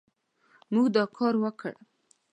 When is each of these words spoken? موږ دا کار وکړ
موږ 0.73 0.85
دا 0.95 1.03
کار 1.17 1.33
وکړ 1.43 1.73